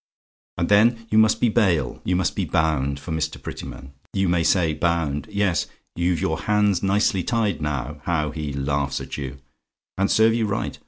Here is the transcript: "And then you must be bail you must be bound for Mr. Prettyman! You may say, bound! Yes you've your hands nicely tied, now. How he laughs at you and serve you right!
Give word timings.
"And 0.57 0.67
then 0.67 1.05
you 1.11 1.19
must 1.19 1.39
be 1.39 1.47
bail 1.49 2.01
you 2.03 2.15
must 2.15 2.35
be 2.35 2.43
bound 2.43 2.99
for 2.99 3.11
Mr. 3.11 3.39
Prettyman! 3.39 3.93
You 4.13 4.29
may 4.29 4.41
say, 4.41 4.73
bound! 4.73 5.27
Yes 5.29 5.67
you've 5.95 6.19
your 6.19 6.39
hands 6.39 6.81
nicely 6.81 7.21
tied, 7.21 7.61
now. 7.61 8.01
How 8.05 8.31
he 8.31 8.51
laughs 8.51 8.99
at 8.99 9.15
you 9.17 9.37
and 9.99 10.09
serve 10.09 10.33
you 10.33 10.47
right! 10.47 10.79